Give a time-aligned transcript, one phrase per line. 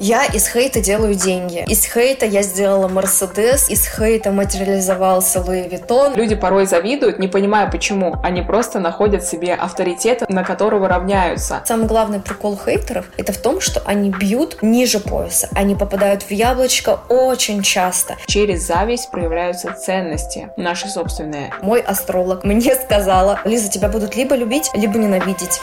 [0.00, 1.64] Я из хейта делаю деньги.
[1.66, 6.14] Из хейта я сделала Мерседес, из хейта материализовался Луи Виттон.
[6.14, 8.14] Люди порой завидуют, не понимая почему.
[8.22, 11.62] Они просто находят себе авторитет, на которого равняются.
[11.64, 15.48] Самый главный прикол хейтеров– это в том, что они бьют ниже пояса.
[15.56, 18.14] Они попадают в яблочко очень часто.
[18.26, 21.52] Через зависть проявляются ценности, наши собственные.
[21.60, 25.60] Мой астролог мне сказала, Лиза, тебя будут либо любить, либо ненавидеть.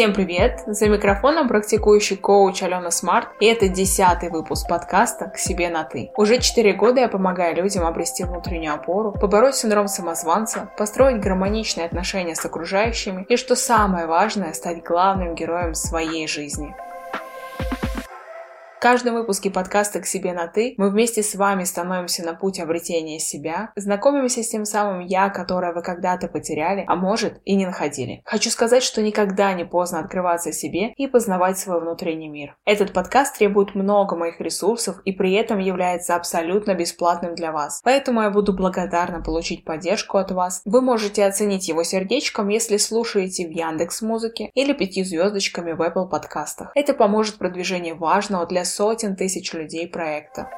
[0.00, 0.62] Всем привет!
[0.66, 6.10] За микрофоном практикующий коуч Алена Смарт, и это десятый выпуск подкаста «К себе на ты».
[6.16, 12.34] Уже четыре года я помогаю людям обрести внутреннюю опору, побороть синдром самозванца, построить гармоничные отношения
[12.34, 16.74] с окружающими и, что самое важное, стать главным героем своей жизни–
[18.80, 22.58] в каждом выпуске подкаста «К себе на ты» мы вместе с вами становимся на путь
[22.58, 27.66] обретения себя, знакомимся с тем самым «я», которое вы когда-то потеряли, а может и не
[27.66, 28.22] находили.
[28.24, 32.56] Хочу сказать, что никогда не поздно открываться себе и познавать свой внутренний мир.
[32.64, 37.82] Этот подкаст требует много моих ресурсов и при этом является абсолютно бесплатным для вас.
[37.84, 40.62] Поэтому я буду благодарна получить поддержку от вас.
[40.64, 46.08] Вы можете оценить его сердечком, если слушаете в Яндекс Музыке или пяти звездочками в Apple
[46.08, 46.72] подкастах.
[46.74, 50.48] Это поможет продвижению важного для сотен тысяч людей проекта.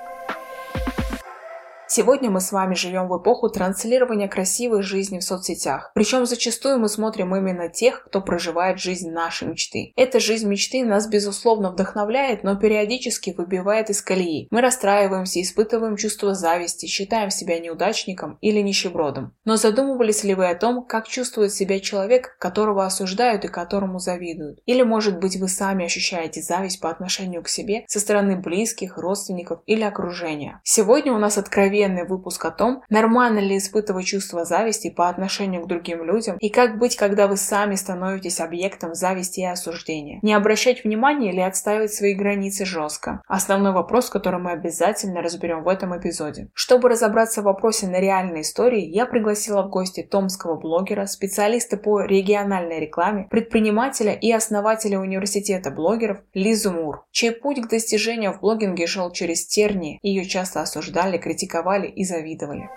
[1.95, 5.91] Сегодня мы с вами живем в эпоху транслирования красивой жизни в соцсетях.
[5.95, 9.93] Причем зачастую мы смотрим именно тех, кто проживает жизнь нашей мечты.
[9.95, 14.49] Эта жизнь мечты нас безусловно вдохновляет, но периодически выбивает из колеи.
[14.51, 19.35] Мы расстраиваемся, испытываем чувство зависти, считаем себя неудачником или нищебродом.
[19.45, 24.61] Но задумывались ли вы о том, как чувствует себя человек, которого осуждают и которому завидуют?
[24.65, 29.61] Или может быть вы сами ощущаете зависть по отношению к себе со стороны близких, родственников
[29.67, 30.59] или окружения?
[30.65, 35.63] Сегодня у нас откровенно откровенный выпуск о том, нормально ли испытывать чувство зависти по отношению
[35.63, 40.19] к другим людям и как быть, когда вы сами становитесь объектом зависти и осуждения.
[40.23, 43.23] Не обращать внимания или отстаивать свои границы жестко.
[43.27, 46.49] Основной вопрос, который мы обязательно разберем в этом эпизоде.
[46.55, 52.01] Чтобы разобраться в вопросе на реальной истории, я пригласила в гости томского блогера, специалиста по
[52.01, 58.87] региональной рекламе, предпринимателя и основателя университета блогеров Лизу Мур, чей путь к достижению в блогинге
[58.87, 62.69] шел через тернии, ее часто осуждали, критиковали критиковали и завидовали.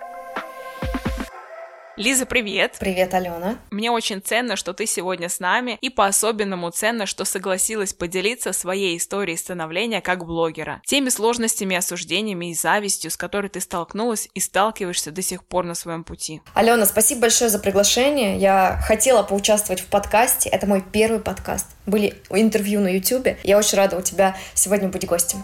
[1.96, 2.76] Лиза, привет!
[2.78, 3.56] Привет, Алена!
[3.70, 8.98] Мне очень ценно, что ты сегодня с нами, и по-особенному ценно, что согласилась поделиться своей
[8.98, 15.10] историей становления как блогера, теми сложностями, осуждениями и завистью, с которой ты столкнулась и сталкиваешься
[15.10, 16.42] до сих пор на своем пути.
[16.52, 18.36] Алена, спасибо большое за приглашение.
[18.36, 20.50] Я хотела поучаствовать в подкасте.
[20.50, 21.66] Это мой первый подкаст.
[21.86, 23.38] Были интервью на YouTube.
[23.42, 25.42] Я очень рада у тебя сегодня быть гостем.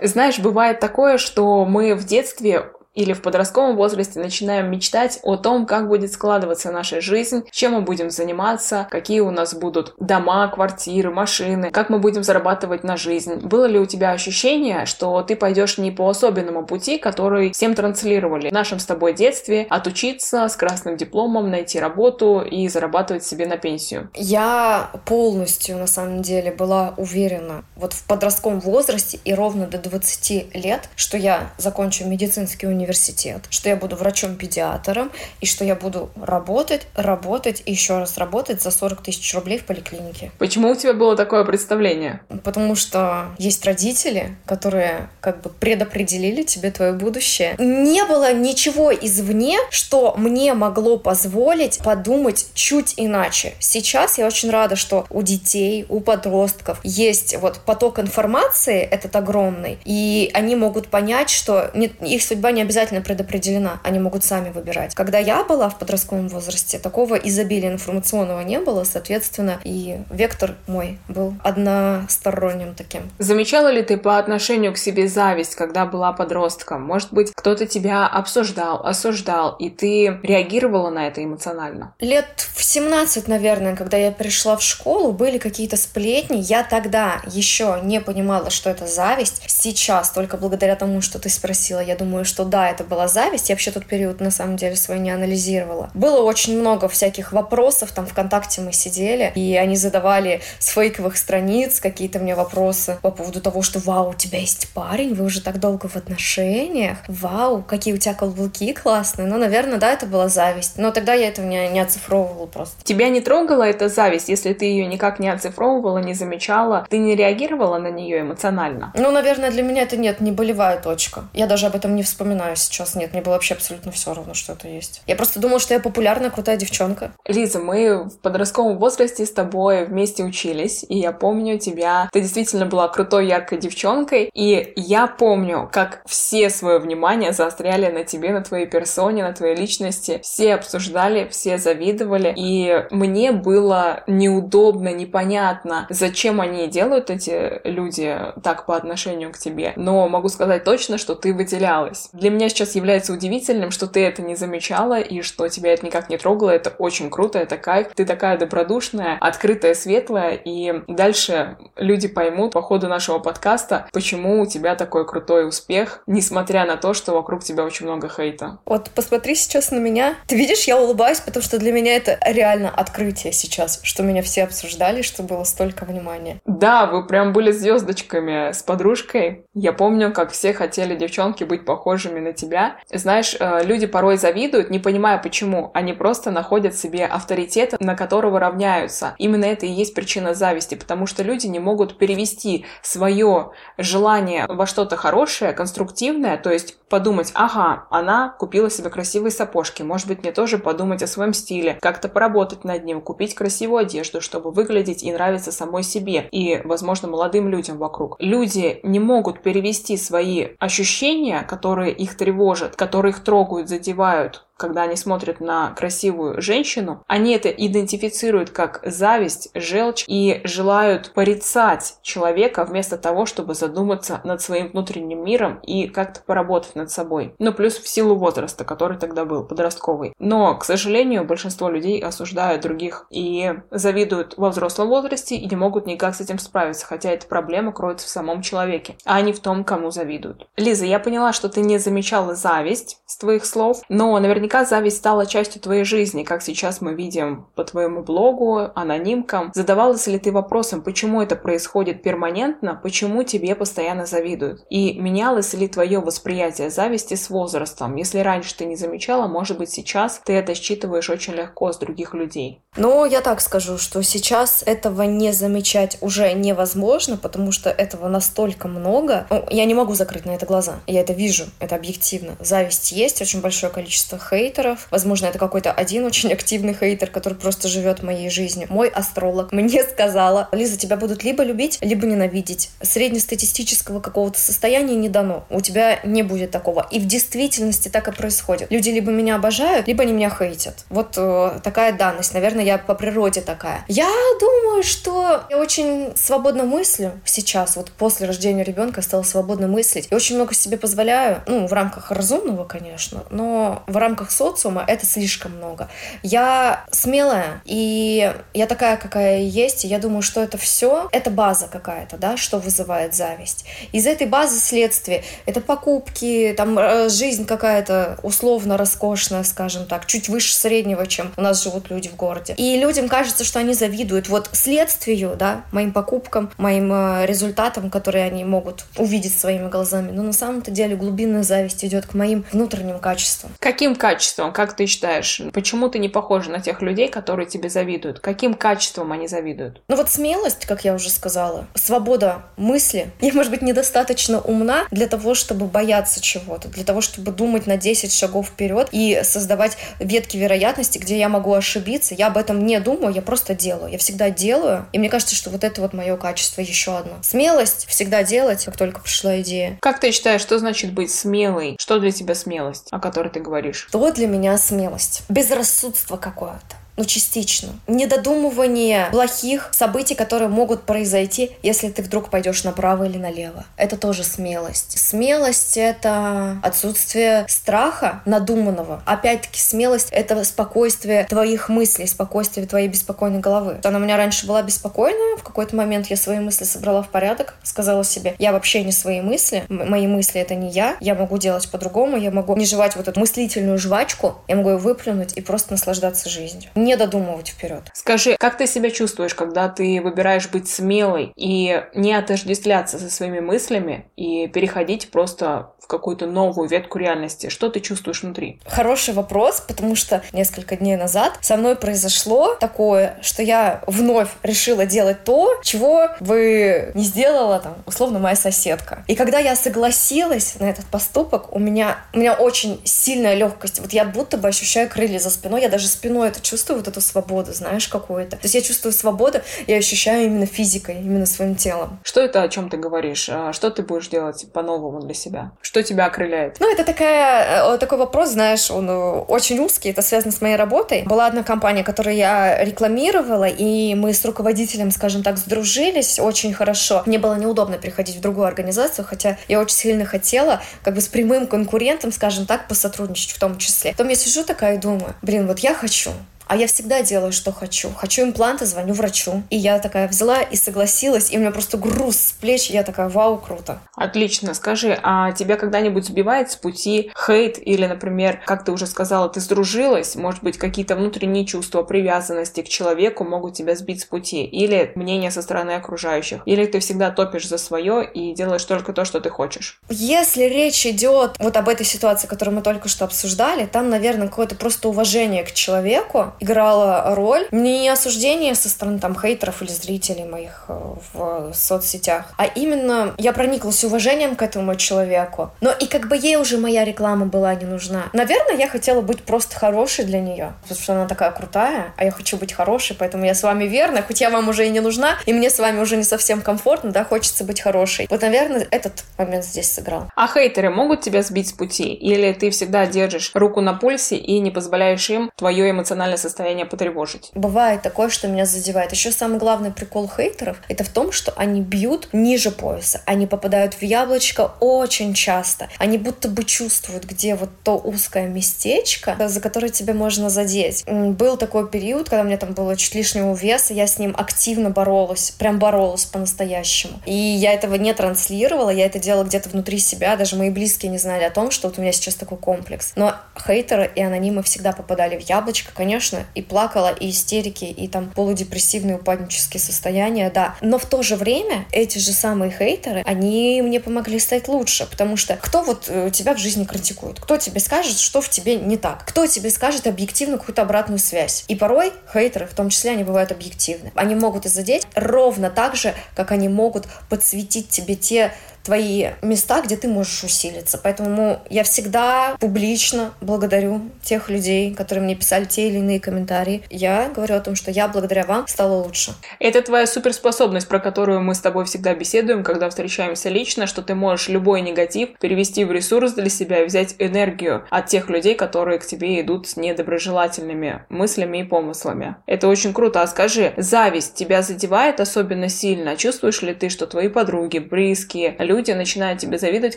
[0.00, 5.66] Знаешь, бывает такое, что мы в детстве или в подростковом возрасте начинаем мечтать о том,
[5.66, 11.10] как будет складываться наша жизнь, чем мы будем заниматься, какие у нас будут дома, квартиры,
[11.10, 13.36] машины, как мы будем зарабатывать на жизнь.
[13.36, 18.48] Было ли у тебя ощущение, что ты пойдешь не по особенному пути, который всем транслировали
[18.48, 23.58] в нашем с тобой детстве, отучиться с красным дипломом, найти работу и зарабатывать себе на
[23.58, 24.08] пенсию?
[24.14, 30.54] Я полностью, на самом деле, была уверена вот в подростковом возрасте и ровно до 20
[30.54, 35.10] лет, что я закончу медицинский университет университет, что я буду врачом-педиатром,
[35.40, 39.64] и что я буду работать, работать и еще раз работать за 40 тысяч рублей в
[39.64, 40.30] поликлинике.
[40.38, 42.20] Почему у тебя было такое представление?
[42.44, 47.56] Потому что есть родители, которые как бы предопределили тебе твое будущее.
[47.58, 53.54] Не было ничего извне, что мне могло позволить подумать чуть иначе.
[53.58, 59.78] Сейчас я очень рада, что у детей, у подростков есть вот поток информации, этот огромный,
[59.84, 64.50] и они могут понять, что не, их судьба не обязательно обязательно предопределена, они могут сами
[64.50, 64.94] выбирать.
[64.94, 70.98] Когда я была в подростковом возрасте, такого изобилия информационного не было, соответственно, и вектор мой
[71.08, 73.10] был односторонним таким.
[73.18, 76.82] Замечала ли ты по отношению к себе зависть, когда была подростком?
[76.82, 81.94] Может быть, кто-то тебя обсуждал, осуждал, и ты реагировала на это эмоционально?
[82.00, 86.38] Лет в 17, наверное, когда я пришла в школу, были какие-то сплетни.
[86.38, 89.42] Я тогда еще не понимала, что это зависть.
[89.46, 93.48] Сейчас, только благодаря тому, что ты спросила, я думаю, что да, это была зависть.
[93.48, 95.90] Я вообще тот период на самом деле свой не анализировала.
[95.94, 101.80] Было очень много всяких вопросов, там ВКонтакте мы сидели, и они задавали с фейковых страниц
[101.80, 105.60] какие-то мне вопросы по поводу того, что вау, у тебя есть парень, вы уже так
[105.60, 109.26] долго в отношениях, вау, какие у тебя каблуки классные.
[109.26, 110.78] Ну, наверное, да, это была зависть.
[110.78, 112.76] Но тогда я этого не, не оцифровывала просто.
[112.84, 117.16] Тебя не трогала эта зависть, если ты ее никак не оцифровывала, не замечала, ты не
[117.16, 118.92] реагировала на нее эмоционально?
[118.94, 121.24] Ну, наверное, для меня это нет, не болевая точка.
[121.32, 122.94] Я даже об этом не вспоминаю знаю сейчас.
[122.94, 125.02] Нет, мне было вообще абсолютно все равно, что это есть.
[125.06, 127.12] Я просто думала, что я популярная, крутая девчонка.
[127.26, 132.08] Лиза, мы в подростковом возрасте с тобой вместе учились, и я помню тебя.
[132.12, 138.04] Ты действительно была крутой, яркой девчонкой, и я помню, как все свое внимание заостряли на
[138.04, 140.20] тебе, на твоей персоне, на твоей личности.
[140.22, 148.66] Все обсуждали, все завидовали, и мне было неудобно, непонятно, зачем они делают эти люди так
[148.66, 149.72] по отношению к тебе.
[149.76, 152.08] Но могу сказать точно, что ты выделялась.
[152.12, 156.08] Для меня сейчас является удивительным, что ты это не замечала и что тебя это никак
[156.08, 156.50] не трогало.
[156.50, 157.88] Это очень круто, это кайф.
[157.94, 164.46] Ты такая добродушная, открытая, светлая, и дальше люди поймут по ходу нашего подкаста, почему у
[164.46, 168.58] тебя такой крутой успех, несмотря на то, что вокруг тебя очень много хейта.
[168.66, 170.16] Вот посмотри сейчас на меня.
[170.26, 174.44] Ты видишь, я улыбаюсь, потому что для меня это реально открытие сейчас, что меня все
[174.44, 176.40] обсуждали, что было столько внимания.
[176.44, 179.44] Да, вы прям были звездочками с подружкой.
[179.54, 182.76] Я помню, как все хотели девчонки быть похожими на тебя.
[182.92, 185.70] Знаешь, э, люди порой завидуют, не понимая почему.
[185.74, 189.14] Они просто находят себе авторитет, на которого равняются.
[189.18, 194.66] Именно это и есть причина зависти, потому что люди не могут перевести свое желание во
[194.66, 200.32] что-то хорошее, конструктивное, то есть подумать, ага, она купила себе красивые сапожки, может быть, мне
[200.32, 205.12] тоже подумать о своем стиле, как-то поработать над ним, купить красивую одежду, чтобы выглядеть и
[205.12, 208.16] нравиться самой себе и, возможно, молодым людям вокруг.
[208.18, 214.96] Люди не могут перевести свои ощущения, которые их тревожат, которые их трогают, задевают, когда они
[214.96, 222.96] смотрят на красивую женщину, они это идентифицируют как зависть, желчь и желают порицать человека вместо
[222.96, 227.34] того, чтобы задуматься над своим внутренним миром и как-то поработать над собой.
[227.38, 230.14] Ну, плюс в силу возраста, который тогда был, подростковый.
[230.18, 235.86] Но, к сожалению, большинство людей осуждают других и завидуют во взрослом возрасте и не могут
[235.86, 239.64] никак с этим справиться, хотя эта проблема кроется в самом человеке, а не в том,
[239.64, 240.48] кому завидуют.
[240.56, 244.98] Лиза, я поняла, что ты не замечала зависть с твоих слов, но наверняка наверняка зависть
[244.98, 249.50] стала частью твоей жизни, как сейчас мы видим по твоему блогу, анонимкам.
[249.54, 254.64] Задавалась ли ты вопросом, почему это происходит перманентно, почему тебе постоянно завидуют?
[254.70, 257.96] И менялось ли твое восприятие зависти с возрастом?
[257.96, 262.14] Если раньше ты не замечала, может быть сейчас ты это считываешь очень легко с других
[262.14, 262.62] людей.
[262.76, 268.68] Ну, я так скажу, что сейчас этого не замечать уже невозможно, потому что этого настолько
[268.68, 269.26] много.
[269.30, 270.74] Ну, я не могу закрыть на это глаза.
[270.86, 272.36] Я это вижу, это объективно.
[272.38, 274.86] Зависть есть, очень большое количество хейтеров.
[274.90, 278.66] Возможно, это какой-то один очень активный хейтер, который просто живет моей жизнью.
[278.70, 282.70] Мой астролог мне сказала, Лиза, тебя будут либо любить, либо ненавидеть.
[282.82, 285.44] Среднестатистического какого-то состояния не дано.
[285.50, 286.86] У тебя не будет такого.
[286.90, 288.70] И в действительности так и происходит.
[288.70, 290.84] Люди либо меня обожают, либо они меня хейтят.
[290.90, 292.34] Вот э, такая данность.
[292.34, 293.84] Наверное, я по природе такая.
[293.88, 294.10] Я
[294.40, 297.76] думаю, что я очень свободно мыслю сейчас.
[297.76, 300.08] Вот после рождения ребенка стала свободно мыслить.
[300.10, 301.42] И очень много себе позволяю.
[301.46, 303.24] Ну, в рамках разумного, конечно.
[303.30, 305.88] Но в рамках рамках социума это слишком много.
[306.22, 311.68] Я смелая, и я такая, какая есть, и я думаю, что это все, это база
[311.70, 313.64] какая-то, да, что вызывает зависть.
[313.92, 320.28] Из этой базы следствие, это покупки, там э, жизнь какая-то условно роскошная, скажем так, чуть
[320.28, 322.54] выше среднего, чем у нас живут люди в городе.
[322.56, 328.24] И людям кажется, что они завидуют вот следствию, да, моим покупкам, моим э, результатам, которые
[328.24, 330.10] они могут увидеть своими глазами.
[330.12, 333.52] Но на самом-то деле глубинная зависть идет к моим внутренним качествам.
[333.60, 335.42] Каким качеством, как ты считаешь?
[335.52, 338.20] Почему ты не похожа на тех людей, которые тебе завидуют?
[338.20, 339.82] Каким качеством они завидуют?
[339.88, 343.10] Ну вот смелость, как я уже сказала, свобода мысли.
[343.20, 347.76] Я, может быть, недостаточно умна для того, чтобы бояться чего-то, для того, чтобы думать на
[347.76, 352.14] 10 шагов вперед и создавать ветки вероятности, где я могу ошибиться.
[352.14, 353.92] Я об этом не думаю, я просто делаю.
[353.92, 354.86] Я всегда делаю.
[354.94, 357.18] И мне кажется, что вот это вот мое качество еще одно.
[357.20, 359.76] Смелость всегда делать, как только пришла идея.
[359.82, 361.76] Как ты считаешь, что значит быть смелой?
[361.78, 363.88] Что для тебя смелость, о которой ты говоришь?
[364.06, 365.24] Что для меня смелость?
[365.28, 367.68] Безрассудство какое-то ну, частично.
[367.86, 373.64] Недодумывание плохих событий, которые могут произойти, если ты вдруг пойдешь направо или налево.
[373.76, 374.98] Это тоже смелость.
[374.98, 379.02] Смелость— это отсутствие страха надуманного.
[379.04, 383.78] Опять-таки, смелость— это спокойствие твоих мыслей, спокойствие твоей беспокойной головы.
[383.84, 387.56] Она у меня раньше была беспокойная, в какой-то момент я свои мысли собрала в порядок,
[387.62, 391.70] сказала себе, я вообще не свои мысли, мои мысли— это не я, я могу делать
[391.70, 395.72] по-другому, я могу не жевать вот эту мыслительную жвачку, я могу ее выплюнуть и просто
[395.72, 397.90] наслаждаться жизнью не додумывать вперед.
[397.92, 403.40] Скажи, как ты себя чувствуешь, когда ты выбираешь быть смелой и не отождествляться со своими
[403.40, 407.48] мыслями и переходить просто в какую-то новую ветку реальности?
[407.48, 408.58] Что ты чувствуешь внутри?
[408.66, 414.84] Хороший вопрос, потому что несколько дней назад со мной произошло такое, что я вновь решила
[414.84, 419.04] делать то, чего бы не сделала там, условно, моя соседка.
[419.06, 423.78] И когда я согласилась на этот поступок, у меня, у меня очень сильная легкость.
[423.78, 427.00] Вот я будто бы ощущаю крылья за спиной, я даже спиной это чувствую, вот эту
[427.00, 428.32] свободу, знаешь, какую-то.
[428.32, 432.00] То есть я чувствую свободу, я ощущаю именно физикой, именно своим телом.
[432.02, 433.28] Что это, о чем ты говоришь?
[433.30, 435.52] А что ты будешь делать по-новому для себя?
[435.60, 436.56] Что тебя окрыляет?
[436.60, 440.56] Ну, это такая, э, такой вопрос, знаешь, он э, очень узкий, это связано с моей
[440.56, 441.02] работой.
[441.02, 447.02] Была одна компания, которую я рекламировала, и мы с руководителем, скажем так, сдружились очень хорошо.
[447.06, 451.08] Мне было неудобно приходить в другую организацию, хотя я очень сильно хотела как бы с
[451.08, 453.92] прямым конкурентом, скажем так, посотрудничать в том числе.
[453.92, 456.10] Потом я сижу такая и думаю, блин, вот я хочу,
[456.46, 457.90] а я всегда делаю, что хочу.
[457.90, 459.42] Хочу импланты, звоню врачу.
[459.50, 463.08] И я такая взяла и согласилась, и у меня просто груз с плеч, я такая,
[463.08, 463.80] вау, круто.
[463.94, 464.54] Отлично.
[464.54, 469.40] Скажи, а тебя когда-нибудь сбивает с пути хейт или, например, как ты уже сказала, ты
[469.40, 474.92] сдружилась, может быть, какие-то внутренние чувства привязанности к человеку могут тебя сбить с пути, или
[474.94, 479.20] мнение со стороны окружающих, или ты всегда топишь за свое и делаешь только то, что
[479.20, 479.80] ты хочешь?
[479.88, 484.54] Если речь идет вот об этой ситуации, которую мы только что обсуждали, там, наверное, какое-то
[484.54, 490.64] просто уважение к человеку, играла роль не осуждение со стороны там хейтеров или зрителей моих
[490.68, 495.50] э, в соцсетях, а именно я прониклась уважением к этому человеку.
[495.60, 498.04] Но и как бы ей уже моя реклама была не нужна.
[498.12, 502.10] Наверное, я хотела быть просто хорошей для нее, потому что она такая крутая, а я
[502.10, 505.16] хочу быть хорошей, поэтому я с вами верна, хоть я вам уже и не нужна,
[505.26, 508.06] и мне с вами уже не совсем комфортно, да, хочется быть хорошей.
[508.10, 510.08] Вот, наверное, этот момент здесь сыграл.
[510.14, 511.92] А хейтеры могут тебя сбить с пути?
[511.94, 517.30] Или ты всегда держишь руку на пульсе и не позволяешь им твое эмоциональное состояние потревожить.
[517.34, 518.92] Бывает такое, что меня задевает.
[518.92, 523.00] Еще самый главный прикол хейтеров— это в том, что они бьют ниже пояса.
[523.06, 525.68] Они попадают в яблочко очень часто.
[525.78, 530.84] Они будто бы чувствуют, где вот то узкое местечко, за которое тебе можно задеть.
[530.86, 534.70] Был такой период, когда у меня там было чуть лишнего веса, я с ним активно
[534.70, 537.00] боролась, прям боролась по-настоящему.
[537.06, 540.98] И я этого не транслировала, я это делала где-то внутри себя, даже мои близкие не
[540.98, 542.92] знали о том, что вот у меня сейчас такой комплекс.
[542.96, 547.88] Но хейтеры и анонимы всегда попадали в яблочко, конечно, конечно, и плакала, и истерики, и
[547.88, 550.54] там полудепрессивные упаднические состояния, да.
[550.60, 555.16] Но в то же время эти же самые хейтеры, они мне помогли стать лучше, потому
[555.16, 557.20] что кто вот э, тебя в жизни критикует?
[557.20, 559.04] Кто тебе скажет, что в тебе не так?
[559.06, 561.44] Кто тебе скажет объективно какую-то обратную связь?
[561.48, 563.92] И порой хейтеры, в том числе, они бывают объективны.
[563.94, 568.32] Они могут и задеть ровно так же, как они могут подсветить тебе те
[568.66, 570.78] твои места, где ты можешь усилиться.
[570.82, 576.64] Поэтому я всегда публично благодарю тех людей, которые мне писали те или иные комментарии.
[576.68, 579.14] Я говорю о том, что я благодаря вам стала лучше.
[579.38, 583.94] Это твоя суперспособность, про которую мы с тобой всегда беседуем, когда встречаемся лично, что ты
[583.94, 588.80] можешь любой негатив перевести в ресурс для себя и взять энергию от тех людей, которые
[588.80, 592.16] к тебе идут с недоброжелательными мыслями и помыслами.
[592.26, 593.00] Это очень круто.
[593.02, 595.96] А скажи, зависть тебя задевает особенно сильно?
[595.96, 599.76] Чувствуешь ли ты, что твои подруги, близкие, люди, люди начинают тебе завидовать,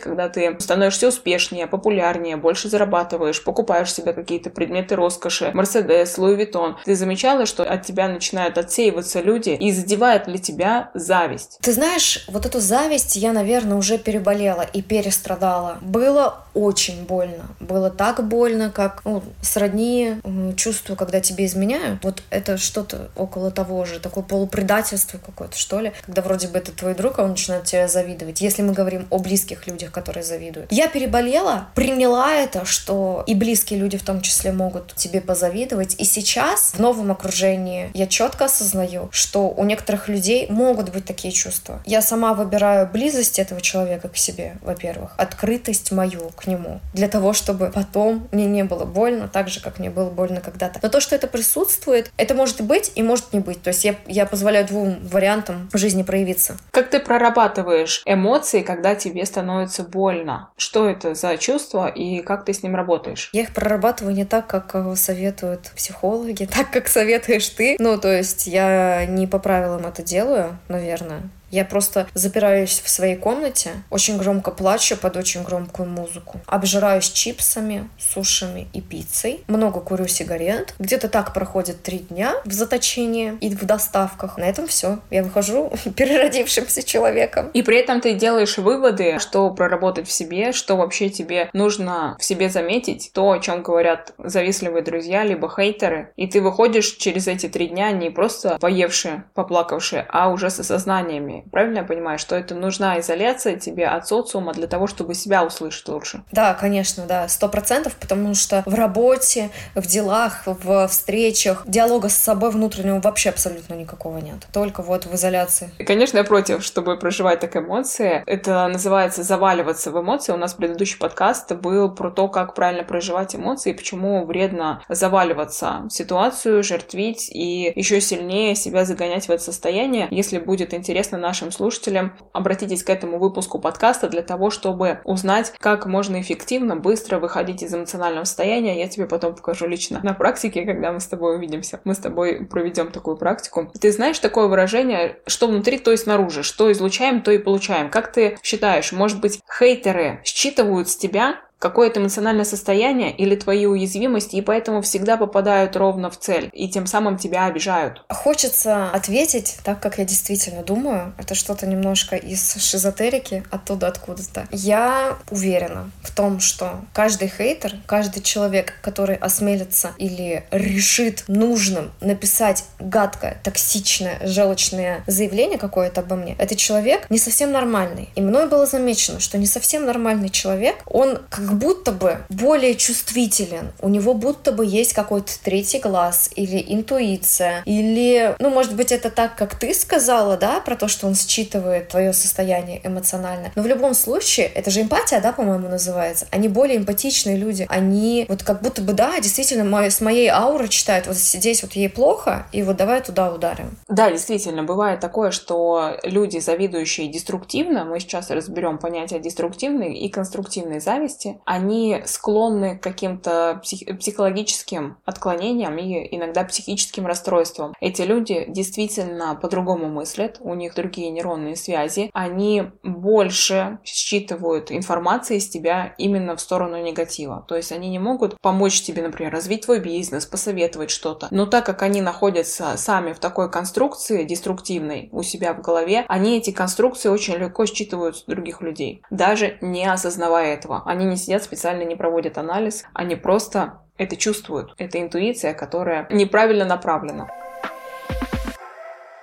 [0.00, 6.78] когда ты становишься успешнее, популярнее, больше зарабатываешь, покупаешь себе какие-то предметы роскоши, Мерседес, Луи Виттон.
[6.84, 11.58] Ты замечала, что от тебя начинают отсеиваться люди, и задевает ли тебя зависть?
[11.60, 15.78] Ты знаешь, вот эту зависть я, наверное, уже переболела и перестрадала.
[15.82, 17.44] Было очень больно.
[17.60, 20.16] Было так больно, как ну, сродни
[20.56, 22.02] чувству, когда тебе изменяют.
[22.02, 26.72] Вот это что-то около того же, такое полупредательство какое-то, что ли, когда вроде бы это
[26.72, 28.40] твой друг, а он начинает тебя завидовать.
[28.40, 30.72] Если мы говорим о близких людях, которые завидуют.
[30.72, 35.96] Я переболела, приняла это, что и близкие люди в том числе могут тебе позавидовать.
[35.98, 41.32] И сейчас в новом окружении я четко осознаю, что у некоторых людей могут быть такие
[41.32, 41.82] чувства.
[41.86, 47.32] Я сама выбираю близость этого человека к себе, во-первых, открытость мою к нему, для того,
[47.32, 50.80] чтобы потом мне не было больно, так же, как мне было больно когда-то.
[50.82, 53.62] Но то, что это присутствует, это может быть и может не быть.
[53.62, 56.56] То есть я, я позволяю двум вариантам жизни проявиться.
[56.70, 60.50] Как ты прорабатываешь эмоции, когда тебе становится больно?
[60.56, 63.30] Что это за чувство и как ты с ним работаешь?
[63.32, 67.76] Я их прорабатываю не так, как э, советуют психологи, так, как советуешь ты.
[67.78, 73.16] Ну, то есть я не по правилам это делаю, наверное Я просто запираюсь в своей
[73.16, 80.06] комнате, очень громко плачу под очень громкую музыку, обжираюсь чипсами, сушами и пиццей, много курю
[80.06, 80.74] сигарет.
[80.78, 84.38] Где-то так проходит три дня в заточении и в доставках.
[84.38, 85.00] На этом все.
[85.10, 87.50] Я выхожу переродившимся человеком.
[87.52, 92.24] И при этом ты делаешь выводы, что проработать в себе, что вообще тебе нужно в
[92.24, 96.12] себе заметить, то, о чем говорят завистливые друзья, либо хейтеры.
[96.16, 101.44] И ты выходишь через эти три дня не просто поевшие, поплакавшие, а уже с осознаниями.
[101.52, 105.86] Правильно я понимаю, что это нужна изоляция тебе от социума для того, чтобы себя услышать
[105.88, 106.22] лучше?
[106.32, 112.16] Да, конечно, да, сто процентов, потому что в работе, в делах, в встречах диалога с
[112.16, 114.46] собой внутреннего вообще абсолютно никакого нет.
[114.52, 115.70] Только вот в изоляции.
[115.78, 118.22] И, конечно, я против, чтобы проживать так эмоции.
[118.30, 120.32] Это называется заваливаться в эмоции.
[120.32, 125.90] У нас предыдущий подкаст был про то, как правильно проживать эмоции почему вредно заваливаться в
[125.90, 130.06] ситуацию, жертвить и еще сильнее себя загонять в это состояние.
[130.12, 135.86] Если будет интересно нашим слушателям, обратитесь к этому выпуску подкаста для того, чтобы узнать, как
[135.86, 138.78] можно эффективно, быстро выходить из эмоционального состояния.
[138.78, 141.80] Я тебе потом покажу лично на практике, когда мы с тобой увидимся.
[141.82, 143.72] Мы с тобой проведем такую практику.
[143.80, 147.90] Ты знаешь такое выражение, что внутри, то и снаружи, что излучаем, то и получаем.
[147.90, 154.36] Как ты считаешь, может быть, хейтеры считывают с тебя какое-то эмоциональное состояние или твои уязвимости,
[154.36, 158.02] и поэтому всегда попадают ровно в цель, и тем самым тебя обижают.
[158.08, 161.12] Хочется ответить так, как я действительно думаю.
[161.18, 164.48] Это что-то немножко из шизотерики, оттуда откуда-то.
[164.50, 172.64] Я уверена в том, что каждый хейтер, каждый человек, который осмелится или решит нужным написать
[172.78, 178.08] гадкое, токсичное, желчное заявление какое-то обо мне, этот человек не совсем нормальный.
[178.14, 182.76] И мной было замечено, что не совсем нормальный человек, он как как будто бы более
[182.76, 183.72] чувствителен.
[183.80, 187.62] У него будто бы есть какой-то третий глаз или интуиция.
[187.64, 191.88] Или, ну, может быть, это так, как ты сказала, да, про то, что он считывает
[191.88, 193.50] твое состояние эмоциональное.
[193.56, 196.28] Но в любом случае, это же эмпатия, да, по-моему, называется.
[196.30, 197.66] Они более эмпатичные люди.
[197.68, 201.08] Они вот как будто бы, да, действительно, мой, с моей ауры читают.
[201.08, 203.76] Вот здесь вот ей плохо, и вот давай туда ударим.
[203.88, 210.78] Да, действительно, бывает такое, что люди, завидующие деструктивно, мы сейчас разберем понятие деструктивной и конструктивной
[210.78, 217.74] зависти, они склонны к каким-то псих- психологическим отклонениям и иногда психическим расстройствам.
[217.80, 225.48] Эти люди действительно по-другому мыслят, у них другие нейронные связи, они больше считывают информации из
[225.48, 227.44] тебя именно в сторону негатива.
[227.48, 231.28] То есть они не могут помочь тебе, например, развить твой бизнес, посоветовать что-то.
[231.30, 236.38] Но так как они находятся сами в такой конструкции деструктивной у себя в голове, они
[236.38, 240.82] эти конструкции очень легко считывают с других людей, даже не осознавая этого.
[240.86, 244.74] Они не сидят специально не проводят анализ, они просто это чувствуют.
[244.78, 247.28] Это интуиция, которая неправильно направлена.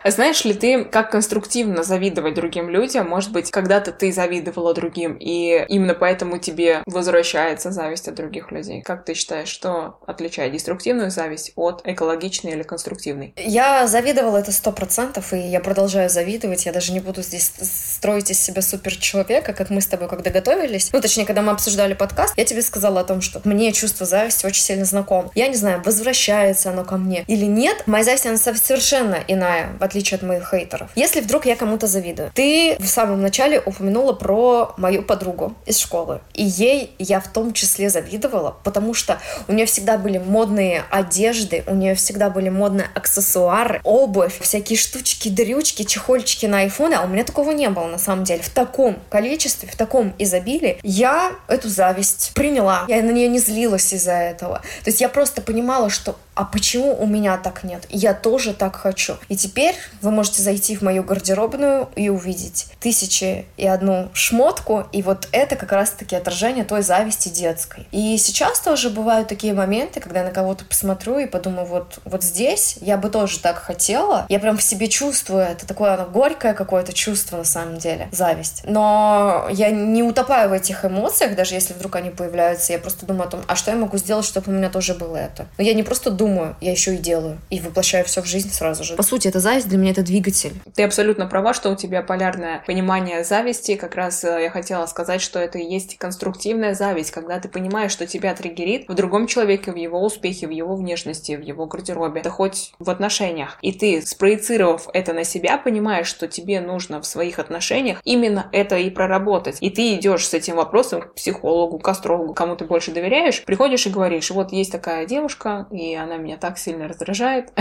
[0.10, 3.10] Знаешь ли ты, как конструктивно завидовать другим людям?
[3.10, 8.82] Может быть, когда-то ты завидовала другим, и именно поэтому тебе возвращается зависть от других людей.
[8.82, 13.34] Как ты считаешь, что отличает деструктивную зависть от экологичной или конструктивной?
[13.38, 16.66] Я завидовала это сто процентов, и я продолжаю завидовать.
[16.66, 20.30] Я даже не буду здесь строить из себя супер человека, как мы с тобой, когда
[20.30, 20.92] готовились.
[20.94, 24.46] Ну, точнее, когда мы обсуждали подкаст, я тебе сказала о том, что мне чувство зависти
[24.46, 25.32] очень сильно знакомо.
[25.36, 27.84] Я не знаю, возвращается оно ко мне или нет.
[27.86, 30.90] Моя зависть, она совершенно иная, в отличие отличие от моих хейтеров.
[30.96, 32.32] Если вдруг я кому-то завидую.
[32.36, 36.22] Ты в самом начале упомянула про мою подругу из школы.
[36.34, 41.64] И ей я в том числе завидовала, потому что у нее всегда были модные одежды,
[41.66, 47.08] у нее всегда были модные аксессуары, обувь, всякие штучки, дрючки, чехольчики на айфоны, а у
[47.08, 48.44] меня такого не было на самом деле.
[48.44, 52.86] В таком количестве, в таком изобилии я эту зависть приняла.
[52.88, 54.62] Я на нее не злилась из-за этого.
[54.84, 57.88] То есть я просто понимала, что а почему у меня так нет?
[57.90, 59.18] Я тоже так хочу.
[59.28, 65.02] И теперь вы можете зайти в мою гардеробную и увидеть тысячи и одну шмотку, и
[65.02, 67.88] вот это как раз-таки отражение той зависти детской.
[67.92, 72.24] И сейчас тоже бывают такие моменты, когда я на кого-то посмотрю и подумаю, вот, вот
[72.24, 74.26] здесь я бы тоже так хотела.
[74.30, 78.62] Я прям в себе чувствую, это такое оно горькое какое-то чувство на самом деле, зависть.
[78.66, 83.28] Но я не утопаю в этих эмоциях, даже если вдруг они появляются, я просто думаю
[83.28, 85.48] о том, а что я могу сделать, чтобы у меня тоже было это.
[85.58, 87.40] Но я не просто думаю, я еще и делаю.
[87.50, 88.96] И воплощаю все в жизнь сразу же.
[88.96, 90.54] По сути, это зависть для меня это двигатель.
[90.76, 93.76] Ты абсолютно права, что у тебя полярное понимание зависти.
[93.76, 97.92] Как раз э, я хотела сказать, что это и есть конструктивная зависть, когда ты понимаешь,
[97.92, 102.22] что тебя триггерит в другом человеке, в его успехе, в его внешности, в его гардеробе,
[102.22, 103.58] да хоть в отношениях.
[103.62, 108.78] И ты, спроецировав это на себя, понимаешь, что тебе нужно в своих отношениях именно это
[108.78, 109.58] и проработать.
[109.62, 113.86] И ты идешь с этим вопросом к психологу, к астрологу, кому ты больше доверяешь, приходишь
[113.86, 117.52] и говоришь, вот есть такая девушка, и она меня так сильно раздражает.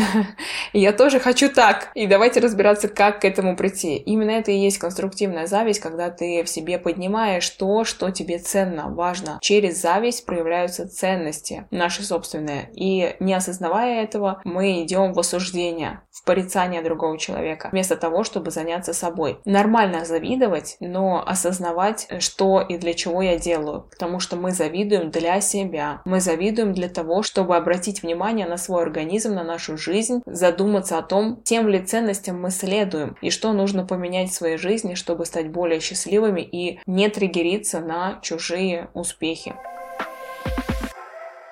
[0.73, 1.91] и я тоже хочу так.
[1.97, 3.97] И давайте разбираться, как к этому прийти.
[3.97, 8.91] Именно это и есть конструктивная зависть, когда ты в себе поднимаешь то, что тебе ценно,
[8.91, 9.39] важно.
[9.41, 12.69] Через зависть проявляются ценности наши собственные.
[12.75, 18.51] И не осознавая этого, мы идем в осуждение, в порицание другого человека, вместо того, чтобы
[18.51, 19.39] заняться собой.
[19.47, 23.89] Нормально завидовать, но осознавать, что и для чего я делаю.
[23.91, 26.03] Потому что мы завидуем для себя.
[26.05, 31.03] Мы завидуем для того, чтобы обратить внимание на свой организм, на нашу жизнь, задуматься о
[31.03, 35.51] том, тем ли ценностям мы следуем и что нужно поменять в своей жизни, чтобы стать
[35.51, 39.55] более счастливыми и не триггериться на чужие успехи.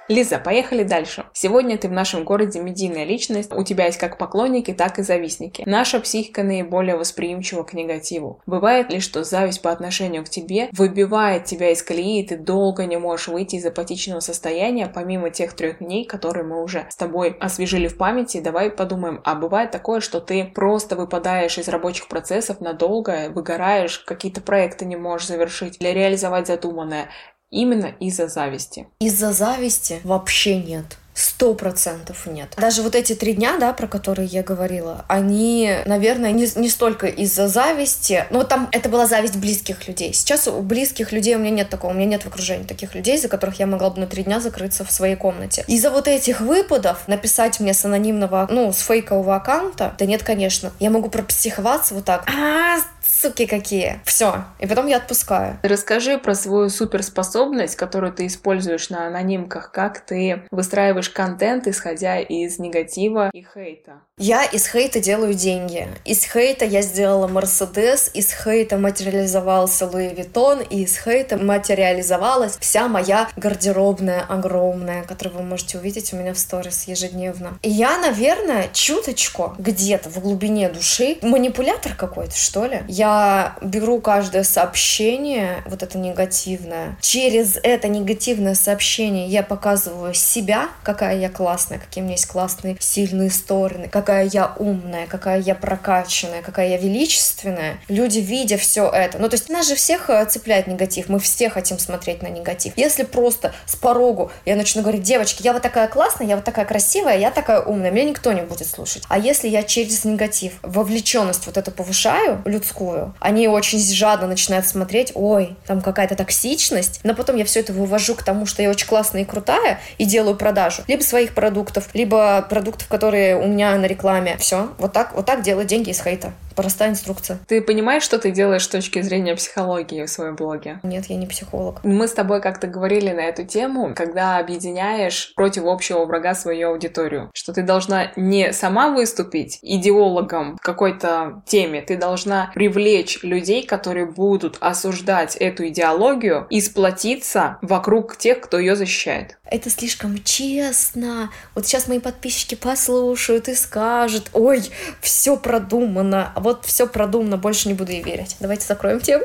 [0.08, 1.24] Лиза, поехали дальше.
[1.32, 5.62] Сегодня ты в нашем городе медийная личность, у тебя есть как поклонники, так и завистники.
[5.64, 8.42] Наша психика наиболее восприимчива к негативу.
[8.44, 12.84] Бывает ли, что зависть по отношению к тебе выбивает тебя из колеи, и ты долго
[12.84, 17.36] не можешь выйти из апатичного состояния, помимо тех трех дней, которые мы уже с тобой
[17.40, 22.60] освежили в памяти, давай подумаем, а бывает такое, что ты просто выпадаешь из рабочих процессов
[22.60, 27.08] надолго, выгораешь, какие-то проекты не можешь завершить или реализовать задуманное,
[27.54, 28.86] именно из-за зависти?
[28.98, 30.98] Из-за зависти вообще нет.
[31.14, 32.54] Сто процентов нет.
[32.56, 37.06] Даже вот эти три дня, да, про которые я говорила, они, наверное, не, не столько
[37.06, 40.12] из-за зависти, но там это была зависть близких людей.
[40.12, 43.16] Сейчас у близких людей у меня нет такого, у меня нет в окружении таких людей,
[43.16, 45.64] за которых я могла бы на три дня закрыться в своей комнате.
[45.68, 50.72] Из-за вот этих выпадов написать мне с анонимного, ну, с фейкового аккаунта, да нет, конечно.
[50.80, 52.28] Я могу пропсиховаться вот так.
[52.28, 54.00] А, суки какие.
[54.04, 54.44] Все.
[54.58, 55.58] И потом я отпускаю.
[55.62, 59.70] Расскажи про свою суперспособность, которую ты используешь на анонимках.
[59.72, 64.00] Как ты выстраиваешь контент, исходя из негатива и хейта?
[64.16, 65.88] Я из хейта делаю деньги.
[66.04, 72.86] Из хейта я сделала Мерседес, из хейта материализовался Луи Виттон, и из хейта материализовалась вся
[72.86, 77.58] моя гардеробная огромная, которую вы можете увидеть у меня в сторис ежедневно.
[77.62, 82.82] И я, наверное, чуточку где-то в глубине души манипулятор какой-то, что ли.
[82.96, 86.96] Я беру каждое сообщение, вот это негативное.
[87.00, 92.76] Через это негативное сообщение я показываю себя, какая я классная, какие у меня есть классные,
[92.78, 97.80] сильные стороны, какая я умная, какая я прокачанная, какая я величественная.
[97.88, 101.50] Люди, видя все это, ну то есть нас же всех э, цепляет негатив, мы все
[101.50, 102.74] хотим смотреть на негатив.
[102.76, 106.64] Если просто с порогу я начну говорить, девочки, я вот такая классная, я вот такая
[106.64, 109.02] красивая, я такая умная, меня никто не будет слушать.
[109.08, 112.83] А если я через негатив вовлеченность вот эту повышаю, людскую,
[113.20, 118.14] они очень жадно начинают смотреть, ой, там какая-то токсичность, но потом я все это вывожу
[118.14, 120.82] к тому, что я очень классная и крутая, и делаю продажу.
[120.86, 124.36] Либо своих продуктов, либо продуктов, которые у меня на рекламе.
[124.38, 124.70] Все.
[124.78, 126.32] Вот так, вот так делать деньги из хейта.
[126.54, 127.38] Простая инструкция.
[127.46, 130.78] Ты понимаешь, что ты делаешь с точки зрения психологии в своем блоге?
[130.82, 131.80] Нет, я не психолог.
[131.82, 137.30] Мы с тобой как-то говорили на эту тему, когда объединяешь против общего врага свою аудиторию.
[137.34, 144.06] Что ты должна не сама выступить идеологом в какой-то теме, ты должна привлечь людей, которые
[144.06, 149.38] будут осуждать эту идеологию и сплотиться вокруг тех, кто ее защищает.
[149.54, 151.30] Это слишком честно.
[151.54, 154.62] Вот сейчас мои подписчики послушают и скажут, ой,
[155.00, 158.34] все продумано, вот все продумано, больше не буду ей верить.
[158.40, 159.22] Давайте закроем тему.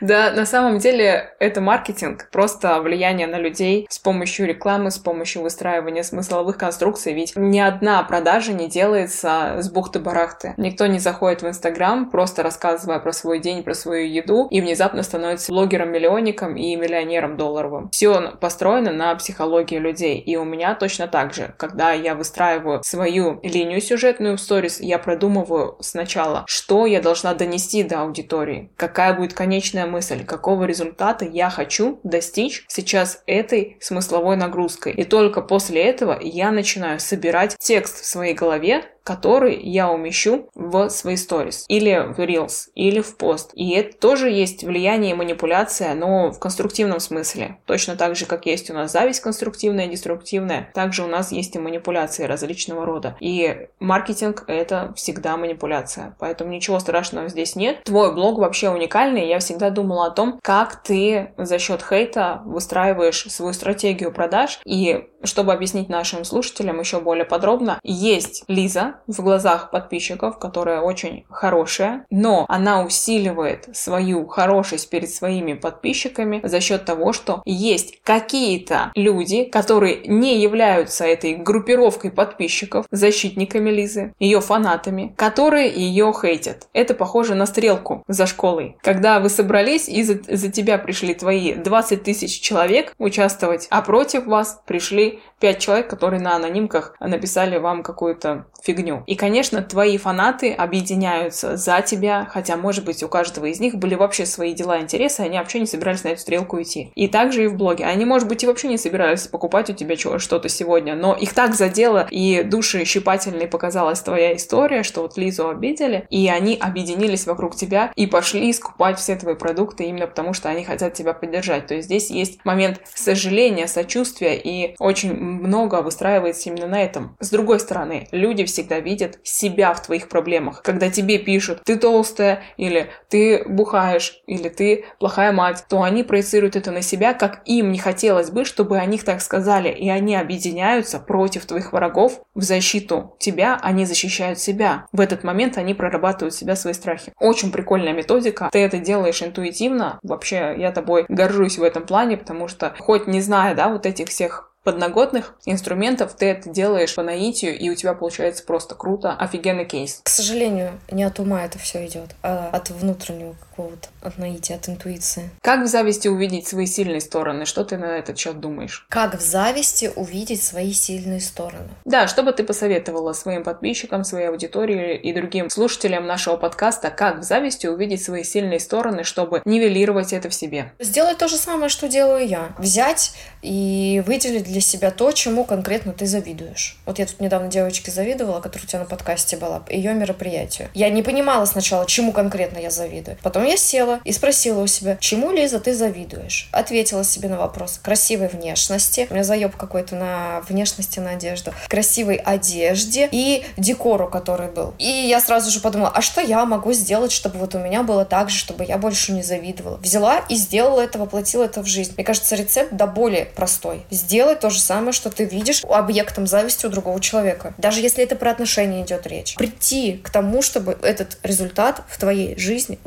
[0.00, 5.42] Да, на самом деле это маркетинг, просто влияние на людей с помощью рекламы, с помощью
[5.42, 7.12] выстраивания смысловых конструкций.
[7.12, 10.54] Ведь ни одна продажа не делается с бухты-барахты.
[10.56, 15.02] Никто не заходит в Инстаграм, просто рассказывая про свой день, про свою еду, и внезапно
[15.02, 17.90] становится блогером-миллионником и миллионером долларовым.
[17.90, 20.18] Все построено на психологии людей.
[20.18, 21.54] И у меня точно так же.
[21.58, 27.82] Когда я выстраиваю свою линию сюжетную в сторис, я продумываю сначала, что я должна донести
[27.82, 34.92] до аудитории, какая будет конечная мысль, какого результата я хочу достичь сейчас этой смысловой нагрузкой.
[34.92, 40.88] И только после этого я начинаю собирать текст в своей голове, который я умещу в
[40.90, 43.52] свои сторис, или в Reels, или в пост.
[43.54, 47.58] И это тоже есть влияние и манипуляция, но в конструктивном смысле.
[47.66, 51.54] Точно так же, как есть у нас зависть конструктивная и деструктивная, также у нас есть
[51.54, 53.16] и манипуляции различного рода.
[53.20, 56.16] И маркетинг— это всегда манипуляция.
[56.18, 57.84] Поэтому ничего страшного здесь нет.
[57.84, 59.28] Твой блог вообще уникальный.
[59.28, 64.58] Я всегда думала о том, как ты за счет хейта выстраиваешь свою стратегию продаж.
[64.64, 71.24] И чтобы объяснить нашим слушателям еще более подробно, есть Лиза, в глазах подписчиков, которая очень
[71.30, 78.90] хорошая, но она усиливает свою хорошесть перед своими подписчиками за счет того, что есть какие-то
[78.94, 86.68] люди, которые не являются этой группировкой подписчиков, защитниками Лизы, ее фанатами, которые ее хейтят.
[86.72, 88.76] Это похоже на стрелку за школой.
[88.82, 94.26] Когда вы собрались и за, за тебя пришли твои 20 тысяч человек участвовать, а против
[94.26, 98.85] вас пришли нашли пять человек, которые на анонимках написали вам какую-то фигню.
[99.06, 103.94] И, конечно, твои фанаты объединяются за тебя, хотя, может быть, у каждого из них были
[103.94, 106.92] вообще свои дела, интересы, они вообще не собирались на эту стрелку идти.
[106.94, 107.84] И также и в блоге.
[107.84, 111.54] Они, может быть, и вообще не собирались покупать у тебя что-то сегодня, но их так
[111.54, 117.56] задело и души щипательной показалась твоя история, что вот Лизу обидели, и они объединились вокруг
[117.56, 121.66] тебя и пошли скупать все твои продукты именно потому, что они хотят тебя поддержать.
[121.66, 127.16] То есть здесь есть момент сожаления, сочувствия, и очень много выстраивается именно на этом.
[127.20, 130.62] С другой стороны, люди всегда видят себя в твоих проблемах.
[130.62, 136.56] Когда тебе пишут, ты толстая, или ты бухаешь, или ты плохая мать, то они проецируют
[136.56, 140.16] это на себя, как им не хотелось бы, чтобы о них так сказали, и они
[140.16, 144.86] объединяются против твоих врагов в защиту тебя, они защищают себя.
[144.92, 147.12] В этот момент они прорабатывают себя свои страхи.
[147.18, 148.48] Очень прикольная методика.
[148.52, 149.98] Ты это делаешь интуитивно.
[150.02, 154.08] Вообще, я тобой горжусь в этом плане, потому что хоть не зная, да, вот этих
[154.08, 159.64] всех подноготных инструментов ты это делаешь по наитию, и у тебя получается просто круто, офигенный
[159.64, 160.00] кейс.
[160.02, 164.68] К сожалению, не от ума это все идет, а от внутреннего какого-то, от наития, от
[164.68, 165.30] интуиции.
[165.40, 167.46] Как в зависти увидеть свои сильные стороны?
[167.46, 168.86] Что ты на этот счет думаешь?
[168.90, 171.68] Как в зависти увидеть свои сильные стороны?
[171.84, 177.20] Да, что бы ты посоветовала своим подписчикам, своей аудитории и другим слушателям нашего подкаста, как
[177.20, 180.72] в зависти увидеть свои сильные стороны, чтобы нивелировать это в себе?
[180.78, 182.50] Сделать то же самое, что делаю я.
[182.58, 186.78] Взять и выделить для себя то, чему конкретно ты завидуешь.
[186.84, 190.68] Вот я тут недавно девочке завидовала, которая у тебя на подкасте была, ее мероприятию.
[190.74, 193.16] Я не понимала сначала, чему конкретно я завидую.
[193.22, 196.48] Потом я села и спросила у себя, чему, Лиза, ты завидуешь?
[196.52, 197.80] Ответила себе на вопрос.
[197.82, 199.06] Красивой внешности.
[199.10, 201.52] У меня заеб какой-то на внешности, на одежду.
[201.68, 204.74] Красивой одежде и декору, который был.
[204.78, 208.04] И я сразу же подумала, а что я могу сделать, чтобы вот у меня было
[208.04, 209.76] так же, чтобы я больше не завидовала?
[209.78, 211.94] Взяла и сделала это, воплотила это в жизнь.
[211.96, 213.84] Мне кажется, рецепт до более простой.
[213.90, 217.54] Сделай то же самое, что ты видишь объектом зависти у другого человека.
[217.58, 219.34] Даже если это про отношения идет речь.
[219.36, 222.78] Прийти к тому, чтобы этот результат в твоей жизни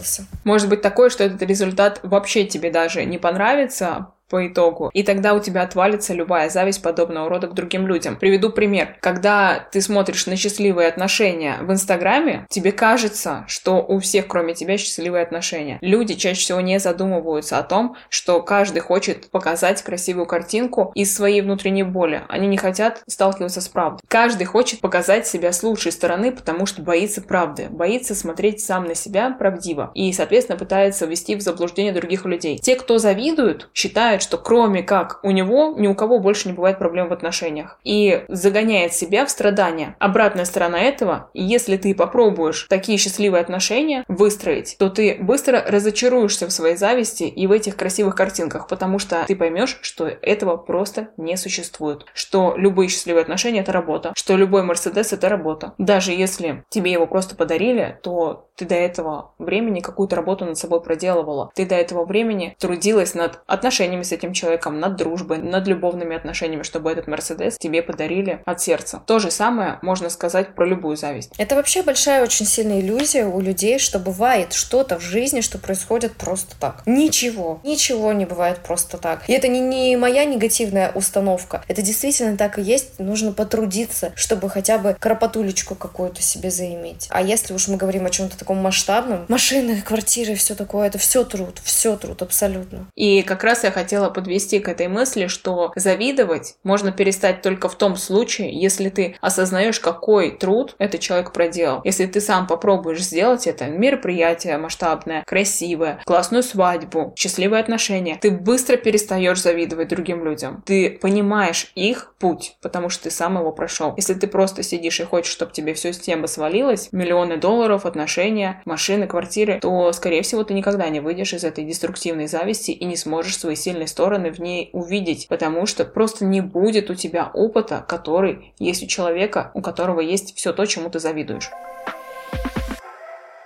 [0.00, 0.26] воплотился.
[0.44, 4.90] Может быть такое, что этот результат вообще тебе даже не понравится, по итогу.
[4.94, 8.16] И тогда у тебя отвалится любая зависть подобного рода к другим людям.
[8.16, 8.96] Приведу пример.
[9.00, 14.78] Когда ты смотришь на счастливые отношения в Инстаграме, тебе кажется, что у всех, кроме тебя,
[14.78, 15.78] счастливые отношения.
[15.80, 21.42] Люди чаще всего не задумываются о том, что каждый хочет показать красивую картинку из своей
[21.42, 22.22] внутренней боли.
[22.28, 24.00] Они не хотят сталкиваться с правдой.
[24.08, 28.94] Каждый хочет показать себя с лучшей стороны, потому что боится правды, боится смотреть сам на
[28.94, 32.58] себя правдиво и, соответственно, пытается ввести в заблуждение других людей.
[32.58, 36.54] Те, кто завидуют, считают, считает, что кроме как у него, ни у кого больше не
[36.54, 37.78] бывает проблем в отношениях.
[37.84, 39.96] И загоняет себя в страдания.
[39.98, 46.52] Обратная сторона этого, если ты попробуешь такие счастливые отношения выстроить, то ты быстро разочаруешься в
[46.52, 51.36] своей зависти и в этих красивых картинках, потому что ты поймешь, что этого просто не
[51.36, 52.04] существует.
[52.14, 54.12] Что любые счастливые отношения— это работа.
[54.16, 55.72] Что любой Мерседес— это работа.
[55.78, 60.82] Даже если тебе его просто подарили, то ты до этого времени какую-то работу над собой
[60.82, 61.50] проделывала.
[61.54, 66.62] Ты до этого времени трудилась над отношениями с этим человеком, над дружбой, над любовными отношениями,
[66.62, 69.02] чтобы этот Мерседес тебе подарили от сердца.
[69.06, 71.32] То же самое можно сказать про любую зависть.
[71.38, 76.12] Это вообще большая очень сильная иллюзия у людей, что бывает что-то в жизни, что происходит
[76.16, 76.82] просто так.
[76.86, 77.60] Ничего.
[77.64, 79.28] Ничего не бывает просто так.
[79.28, 81.62] И это не, не моя негативная установка.
[81.68, 82.98] Это действительно так и есть.
[82.98, 87.06] Нужно потрудиться, чтобы хотя бы кропотулечку какую-то себе заиметь.
[87.10, 91.24] А если уж мы говорим о чем-то таком масштабном, машины, квартиры, все такое, это все
[91.24, 92.86] труд, все труд, абсолютно.
[92.94, 97.68] И как раз я хотела хотела подвести к этой мысли, что завидовать можно перестать только
[97.68, 101.80] в том случае, если ты осознаешь, какой труд этот человек проделал.
[101.84, 108.76] Если ты сам попробуешь сделать это, мероприятие масштабное, красивое, классную свадьбу, счастливые отношения, ты быстро
[108.76, 110.62] перестаешь завидовать другим людям.
[110.64, 113.94] Ты понимаешь их путь, потому что ты сам его прошел.
[113.96, 118.62] Если ты просто сидишь и хочешь, чтобы тебе все с темы свалилось, миллионы долларов, отношения,
[118.64, 122.96] машины, квартиры, то, скорее всего, ты никогда не выйдешь из этой деструктивной зависти и не
[122.96, 127.84] сможешь свои сильные стороны в ней увидеть, потому что просто не будет у тебя опыта,
[127.86, 131.50] который есть у человека, у которого есть все то, чему ты завидуешь.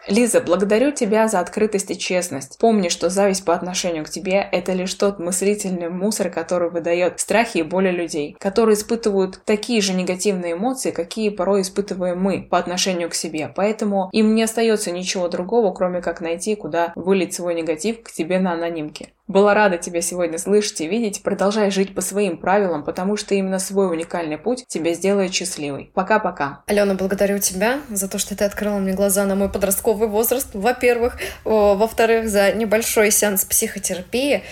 [0.07, 2.59] Лиза, благодарю тебя за открытость и честность.
[2.59, 7.59] Помни, что зависть по отношению к тебе– это лишь тот мыслительный мусор, который выдает страхи
[7.59, 13.09] и боли людей, которые испытывают такие же негативные эмоции, какие порой испытываем мы по отношению
[13.09, 13.51] к себе.
[13.57, 18.39] Поэтому им не остается ничего другого, кроме как найти, куда вылить свой негатив к тебе
[18.39, 19.15] на анонимке.
[19.27, 21.23] Была рада тебя сегодня слышать и видеть.
[21.23, 25.91] Продолжай жить по своим правилам, потому что именно свой уникальный путь тебя сделает счастливой.
[25.95, 26.63] Пока-пока.
[26.67, 31.17] Алена, благодарю тебя за то, что ты открыла мне глаза на мой подростковый возраст, во-первых.
[31.45, 34.43] Во-вторых, за небольшой сеанс психотерапии.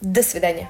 [0.00, 0.68] До свидания.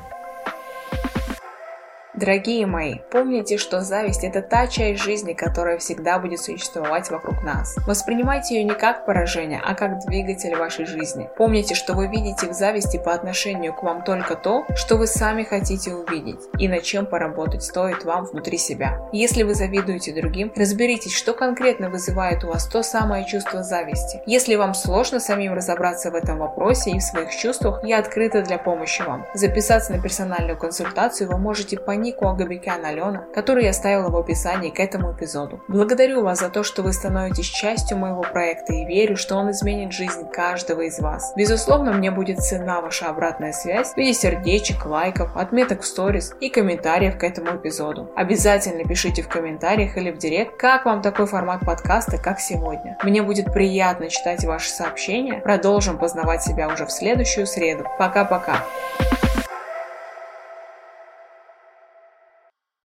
[2.16, 7.76] Дорогие мои, помните, что зависть– это та часть жизни, которая всегда будет существовать вокруг нас.
[7.86, 11.28] Воспринимайте ее не как поражение, а как двигатель вашей жизни.
[11.36, 15.42] Помните, что вы видите в зависти по отношению к вам только то, что вы сами
[15.42, 18.98] хотите увидеть, и над чем поработать стоит вам внутри себя.
[19.12, 24.22] Если вы завидуете другим, разберитесь, что конкретно вызывает у вас то самое чувство зависти.
[24.24, 28.56] Если вам сложно самим разобраться в этом вопросе и в своих чувствах, я открыта для
[28.56, 29.26] помощи вам.
[29.34, 34.70] Записаться на персональную консультацию вы можете по нику Агабекян Алена, который я оставила в описании
[34.70, 35.60] к этому эпизоду.
[35.68, 39.92] Благодарю вас за то, что вы становитесь частью моего проекта и верю, что он изменит
[39.92, 41.32] жизнь каждого из вас.
[41.36, 46.48] Безусловно, мне будет цена ваша обратная связь в виде сердечек, лайков, отметок в сторис и
[46.48, 48.10] комментариев к этому эпизоду.
[48.14, 52.96] Обязательно пишите в комментариях или в директ, как вам такой формат подкаста, как сегодня.
[53.02, 55.40] Мне будет приятно читать ваши сообщения.
[55.40, 57.84] Продолжим познавать себя уже в следующую среду.
[57.98, 58.58] Пока-пока.